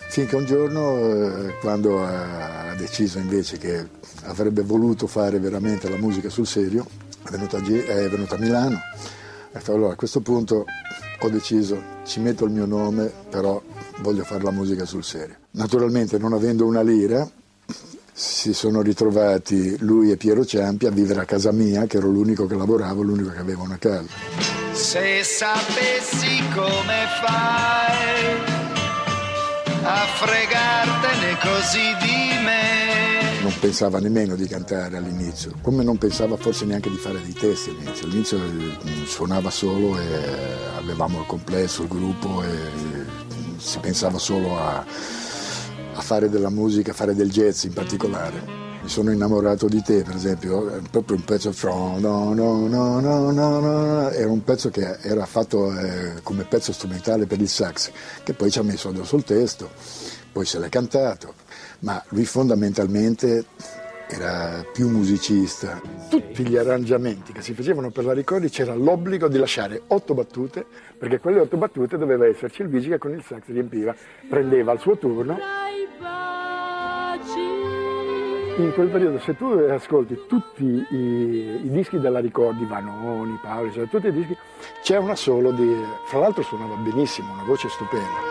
[0.09, 3.87] Finché un giorno, eh, quando ha deciso invece che
[4.23, 6.85] avrebbe voluto fare veramente la musica sul serio,
[7.23, 8.79] è venuta a, è venuta a Milano
[9.73, 10.65] allora a questo punto
[11.19, 13.61] ho deciso, ci metto il mio nome, però
[13.99, 15.35] voglio fare la musica sul serio.
[15.51, 17.29] Naturalmente non avendo una lira
[18.13, 22.45] si sono ritrovati lui e Piero Ciampi a vivere a casa mia, che ero l'unico
[22.45, 24.05] che lavorava, l'unico che aveva una casa.
[24.73, 28.59] Se sapessi come fai
[29.83, 32.30] a fregartene così di
[33.61, 38.07] pensava nemmeno di cantare all'inizio, come non pensava forse neanche di fare dei testi all'inizio.
[38.07, 40.05] All'inizio eh, suonava solo e
[40.77, 42.49] avevamo il complesso, il gruppo e
[43.57, 44.83] si pensava solo a
[45.93, 48.59] a fare della musica, a fare del jazz in particolare.
[48.81, 53.31] Mi sono innamorato di te, per esempio, proprio un pezzo from, no, no, no, no,
[53.31, 57.91] no, no, era un pezzo che era fatto eh, come pezzo strumentale per il sax,
[58.23, 59.69] che poi ci ha messo addosso il testo,
[60.31, 61.35] poi se l'è cantato,
[61.81, 63.45] ma lui fondamentalmente
[64.07, 65.79] era più musicista.
[66.09, 70.65] Tutti gli arrangiamenti che si facevano per la ricordi c'era l'obbligo di lasciare otto battute,
[70.97, 73.95] perché quelle otto battute doveva esserci il Luigi che con il sax riempiva,
[74.27, 75.37] prendeva il suo turno
[78.57, 83.87] in quel periodo se tu ascolti tutti i, i dischi della Ricordi, Vanoni, Paoli, cioè,
[83.87, 84.37] tutti i dischi,
[84.83, 85.73] c'è una solo di...
[86.05, 88.30] fra l'altro suonava benissimo, una voce stupenda.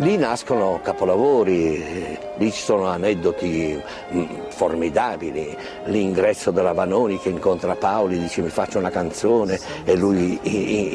[0.00, 3.78] Lì nascono capolavori, lì ci sono aneddoti
[4.14, 10.40] mm, formidabili, l'ingresso della Vanoni che incontra Paoli, dice mi faccio una canzone e lui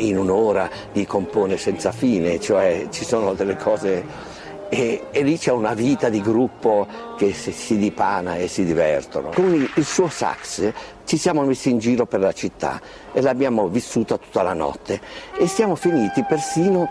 [0.10, 4.34] in un'ora gli compone senza fine, cioè ci sono delle cose
[4.70, 9.30] e, e, lì c'è una vita di gruppo che si, si, dipana e si divertono.
[9.36, 10.74] Con il suo sax
[11.06, 12.82] ci siamo messi in giro per la città
[13.14, 15.00] e l'abbiamo vissuta tutta la notte.
[15.38, 16.90] E siamo finiti persino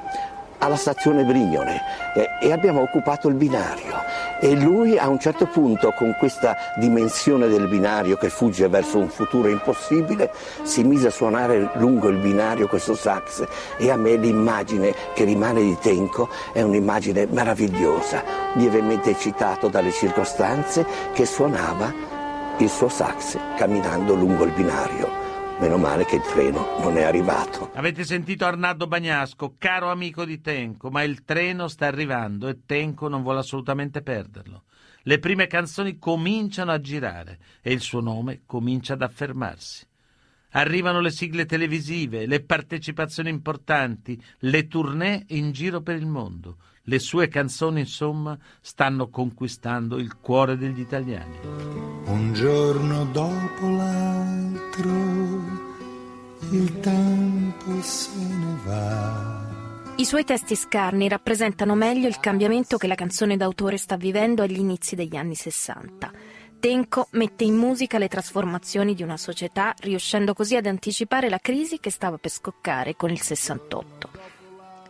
[0.58, 1.80] alla stazione Brignone
[2.14, 4.02] eh, e abbiamo occupato il binario
[4.40, 9.08] e lui a un certo punto con questa dimensione del binario che fugge verso un
[9.08, 13.46] futuro impossibile si mise a suonare lungo il binario questo sax
[13.78, 18.22] e a me l'immagine che rimane di Tenco è un'immagine meravigliosa,
[18.54, 21.92] lievemente eccitato dalle circostanze che suonava
[22.58, 25.23] il suo sax camminando lungo il binario.
[25.60, 27.70] Meno male che il treno non è arrivato.
[27.74, 33.08] Avete sentito Arnaldo Bagnasco, caro amico di Tenco, ma il treno sta arrivando e Tenco
[33.08, 34.64] non vuole assolutamente perderlo.
[35.02, 39.86] Le prime canzoni cominciano a girare e il suo nome comincia ad affermarsi.
[40.50, 46.56] Arrivano le sigle televisive, le partecipazioni importanti, le tournée in giro per il mondo.
[46.86, 51.38] Le sue canzoni, insomma, stanno conquistando il cuore degli italiani.
[52.04, 55.34] Un giorno dopo l'altro
[56.50, 59.42] il tempo se ne va.
[59.96, 64.59] I suoi testi scarni rappresentano meglio il cambiamento che la canzone d'autore sta vivendo agli
[64.59, 66.11] inizi degli anni Sessanta.
[66.59, 71.78] Tenco mette in musica le trasformazioni di una società, riuscendo così ad anticipare la crisi
[71.78, 74.34] che stava per scoccare con il 68.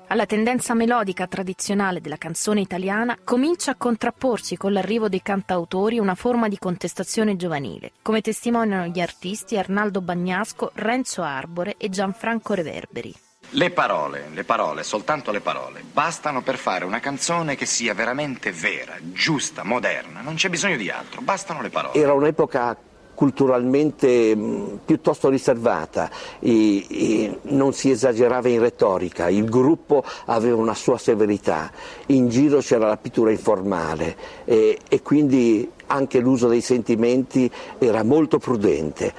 [0.06, 6.14] Alla tendenza melodica tradizionale della canzone italiana comincia a contrapporsi con l'arrivo dei cantautori una
[6.14, 13.14] forma di contestazione giovanile, come testimoniano gli artisti Arnaldo Bagnasco, Renzo Arbore e Gianfranco Reverberi.
[13.50, 18.52] Le parole, le parole, soltanto le parole, bastano per fare una canzone che sia veramente
[18.52, 20.20] vera, giusta, moderna.
[20.20, 21.98] Non c'è bisogno di altro, bastano le parole.
[21.98, 22.76] Era un'epoca
[23.14, 30.74] culturalmente mh, piuttosto riservata, e, e non si esagerava in retorica, il gruppo aveva una
[30.74, 31.70] sua severità,
[32.06, 38.38] in giro c'era la pittura informale e, e quindi anche l'uso dei sentimenti era molto
[38.38, 39.12] prudente.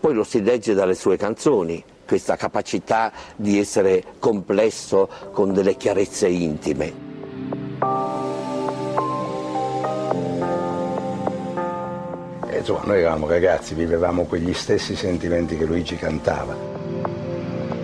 [0.00, 6.26] Poi lo si legge dalle sue canzoni, questa capacità di essere complesso con delle chiarezze
[6.26, 7.11] intime.
[12.62, 16.56] Insomma, noi eravamo ragazzi, vivevamo quegli stessi sentimenti che Luigi cantava.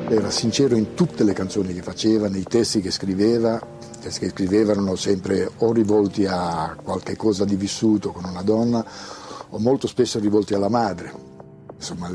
[0.09, 3.61] Era sincero in tutte le canzoni che faceva, nei testi che scriveva,
[4.01, 8.85] che scriveva erano sempre o rivolti a qualche cosa di vissuto con una donna
[9.51, 11.13] o molto spesso rivolti alla madre.
[11.75, 12.09] Insomma,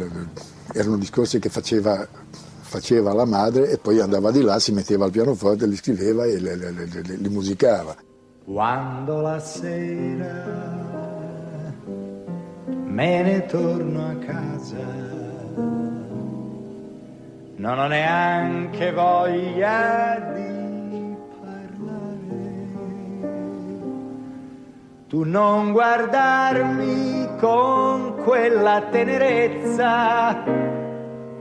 [0.74, 2.08] erano discorsi che faceva,
[2.62, 6.38] faceva alla madre e poi andava di là, si metteva al pianoforte, li scriveva e
[6.38, 7.96] li musicava.
[8.46, 10.93] Quando la sera
[12.94, 14.86] me ne torno a casa.
[17.56, 22.52] Non ho neanche voglia di parlare.
[25.08, 30.44] Tu non guardarmi con quella tenerezza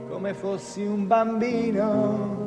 [0.09, 2.41] come fossi un bambino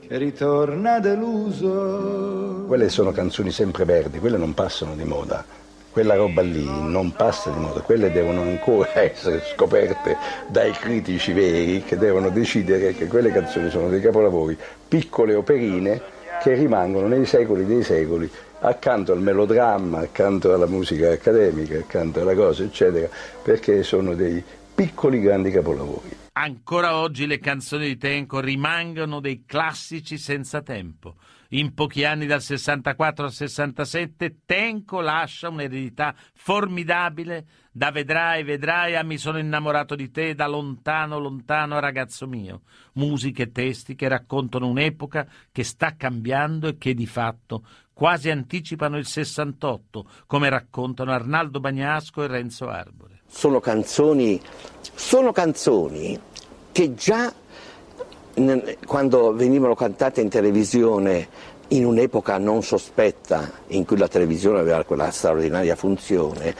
[0.00, 2.64] che ritorna deluso.
[2.66, 5.60] Quelle sono canzoni sempre verdi, quelle non passano di moda
[5.90, 10.16] quella roba lì non passa di moda, quelle devono ancora essere scoperte
[10.48, 14.56] dai critici veri che devono decidere che quelle canzoni sono dei capolavori,
[14.88, 18.30] piccole operine che rimangono nei secoli dei secoli
[18.60, 23.08] accanto al melodramma, accanto alla musica accademica, accanto alla cosa, eccetera,
[23.42, 24.42] perché sono dei
[24.74, 26.16] piccoli grandi capolavori.
[26.32, 31.16] Ancora oggi le canzoni di Tenco rimangono dei classici senza tempo.
[31.52, 39.02] In pochi anni, dal 64 al 67, Tenco lascia un'eredità formidabile da Vedrai, vedrai, a
[39.02, 42.62] mi sono innamorato di te, da lontano, lontano, ragazzo mio.
[42.94, 48.96] Musiche e testi che raccontano un'epoca che sta cambiando e che di fatto quasi anticipano
[48.96, 53.22] il 68, come raccontano Arnaldo Bagnasco e Renzo Arbore.
[53.26, 54.40] Sono canzoni,
[54.94, 56.18] sono canzoni
[56.70, 57.32] che già
[58.86, 61.28] quando venivano cantate in televisione
[61.68, 66.54] in un'epoca non sospetta in cui la televisione aveva quella straordinaria funzione,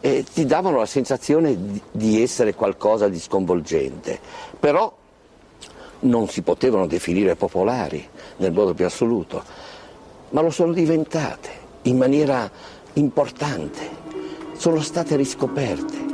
[0.00, 4.18] eh, ti davano la sensazione di, essere qualcosa di sconvolgente,
[4.58, 4.92] però
[6.00, 8.06] non si potevano definire popolari
[8.38, 9.42] nel modo più assoluto,
[10.30, 11.50] ma lo sono diventate
[11.82, 12.50] in maniera
[12.94, 13.88] importante,
[14.56, 16.08] sono state riscoperte.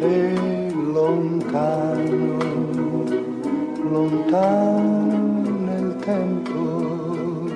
[0.00, 2.67] E lontano,
[3.98, 7.50] lontano nel tempo,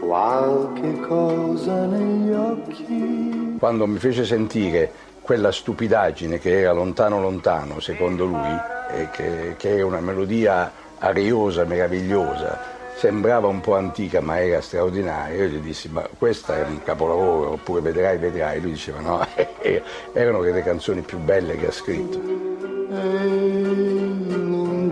[0.00, 3.56] qualche cosa negli occhi.
[3.58, 8.60] Quando mi fece sentire quella stupidaggine che era lontano lontano, secondo lui,
[8.92, 15.36] e che, che è una melodia ariosa, meravigliosa, sembrava un po' antica ma era straordinaria.
[15.36, 18.60] Io gli dissi, ma questa è un capolavoro, oppure vedrai, vedrai.
[18.60, 19.26] Lui diceva, no,
[20.12, 22.44] erano le canzoni più belle che ha scritto.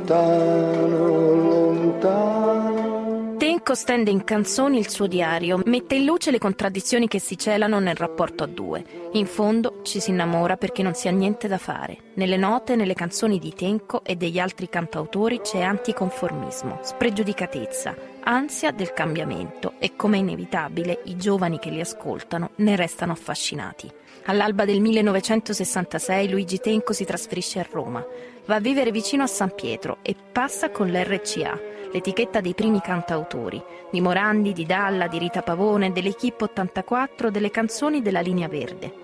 [0.05, 2.93] Lontano, lontano.
[3.39, 7.79] Tenco stende in canzoni il suo diario, mette in luce le contraddizioni che si celano
[7.79, 8.85] nel rapporto a due.
[9.13, 11.97] In fondo ci si innamora perché non si ha niente da fare.
[12.15, 17.95] Nelle note nelle canzoni di Tenco e degli altri cantautori c'è anticonformismo, spregiudicatezza,
[18.25, 23.91] ansia del cambiamento e come inevitabile i giovani che li ascoltano ne restano affascinati.
[24.27, 28.03] All'alba del 1966 Luigi Tenco si trasferisce a Roma,
[28.47, 31.61] va a vivere vicino a San Pietro e passa con l'RCA
[31.93, 38.01] l'etichetta dei primi cantautori, di Morandi, di Dalla, di Rita Pavone, dell'Equipe 84, delle canzoni
[38.01, 39.04] della Linea Verde.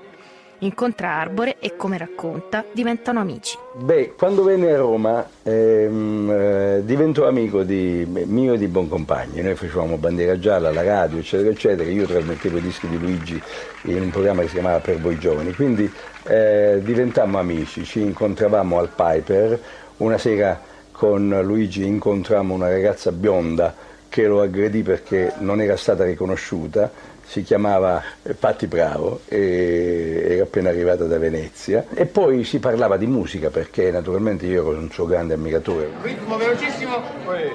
[0.62, 3.56] Incontra Arbore e, come racconta, diventano amici.
[3.76, 9.40] Beh, quando venne a Roma ehm, eh, diventò amico di, mio e di Boncompagni.
[9.40, 11.88] Noi facevamo bandiera gialla alla radio, eccetera, eccetera.
[11.88, 13.42] Io trasmettevo i dischi di Luigi
[13.84, 15.54] in un programma che si chiamava Per voi giovani.
[15.54, 15.90] Quindi
[16.24, 19.58] eh, diventammo amici, ci incontravamo al Piper.
[19.98, 20.60] Una sera
[20.92, 23.74] con Luigi incontrammo una ragazza bionda
[24.10, 26.90] che lo aggredì perché non era stata riconosciuta,
[27.30, 28.02] si chiamava
[28.36, 33.92] Patti Bravo e era appena arrivata da Venezia e poi si parlava di musica perché
[33.92, 35.92] naturalmente io ero un suo grande ammiratore.
[36.02, 37.00] Ritmo velocissimo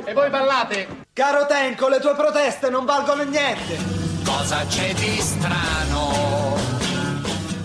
[0.05, 0.88] e voi ballate.
[1.11, 3.76] Caro Tenco, le tue proteste non valgono niente.
[4.23, 6.55] Cosa c'è di strano?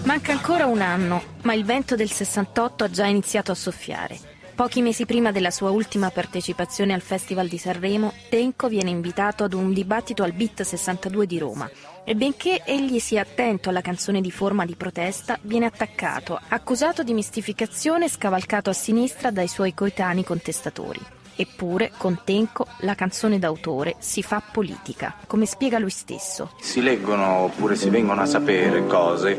[0.03, 4.19] Manca ancora un anno, ma il vento del 68 ha già iniziato a soffiare.
[4.57, 9.53] Pochi mesi prima della sua ultima partecipazione al Festival di Sanremo, Tenco viene invitato ad
[9.53, 11.71] un dibattito al Beat 62 di Roma
[12.05, 17.13] e benché egli sia attento alla canzone di forma di protesta, viene attaccato, accusato di
[17.13, 21.01] mistificazione e scavalcato a sinistra dai suoi coetanei contestatori.
[21.37, 26.53] Eppure, con Tenco, la canzone d'autore si fa politica, come spiega lui stesso.
[26.61, 29.39] Si leggono oppure si vengono a sapere cose,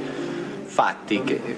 [0.64, 1.56] fatti che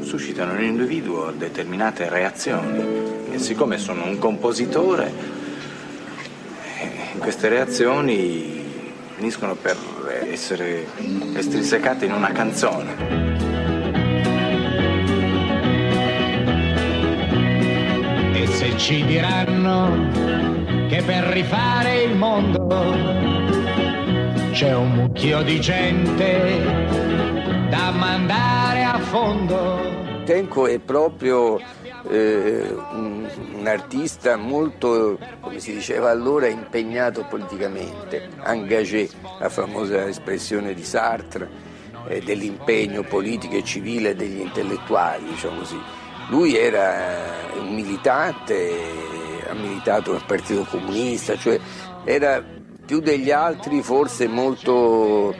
[0.00, 5.12] suscitano nell'individuo determinate reazioni e siccome sono un compositore,
[6.78, 8.62] eh, queste reazioni
[9.16, 9.76] finiscono per
[10.08, 10.86] essere
[11.34, 13.32] estrinsecate in una canzone.
[18.34, 20.08] E se ci diranno
[20.88, 22.66] che per rifare il mondo
[24.52, 26.62] c'è un mucchio di gente
[27.70, 30.22] da mandare a fondo.
[30.24, 31.58] Tenco è proprio
[32.08, 33.28] eh, un,
[33.64, 39.08] un, artista molto, come si diceva allora, impegnato politicamente, engagé,
[39.38, 41.48] la famosa espressione di Sartre,
[42.08, 45.80] eh, dell'impegno politico e civile degli intellettuali, diciamo così.
[46.28, 48.70] Lui era un militante,
[49.48, 51.58] ha militato nel Partito Comunista, cioè
[52.04, 52.42] era
[52.84, 55.34] più degli altri forse molto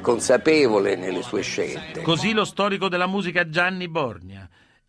[0.00, 2.02] consapevole nelle sue scelte.
[2.02, 4.48] Così lo storico della musica Gianni Borgna.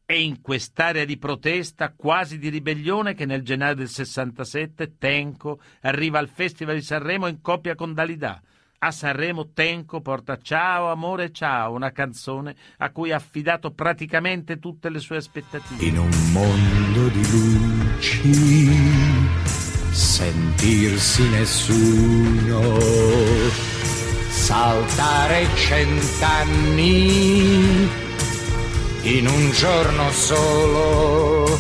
[0.10, 6.18] È in quest'area di protesta, quasi di ribellione, che nel gennaio del 67 Tenco arriva
[6.18, 8.42] al Festival di Sanremo in coppia con Dalida.
[8.80, 14.90] A Sanremo Tenco porta Ciao amore ciao, una canzone a cui ha affidato praticamente tutte
[14.90, 15.86] le sue aspettative.
[15.86, 18.72] In un mondo di luci,
[19.92, 22.80] sentirsi nessuno,
[24.30, 26.98] saltare cent'anni
[29.02, 31.60] in un giorno solo,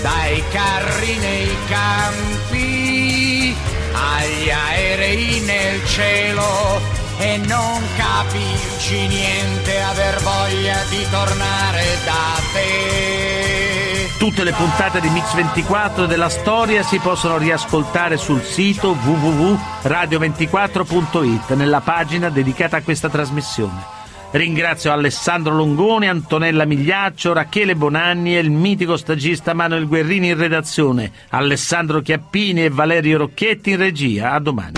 [0.00, 3.54] dai carri nei campi
[3.92, 6.80] agli aerei nel cielo
[7.18, 14.10] e non capirci niente, aver voglia di tornare da te.
[14.18, 21.80] Tutte le puntate di Mix 24 della storia si possono riascoltare sul sito www.radio24.it nella
[21.80, 24.01] pagina dedicata a questa trasmissione.
[24.32, 31.12] Ringrazio Alessandro Longone, Antonella Migliaccio, Rachele Bonanni e il mitico stagista Manuel Guerrini in redazione,
[31.28, 34.32] Alessandro Chiappini e Valerio Rocchetti in regia.
[34.32, 34.72] A domani.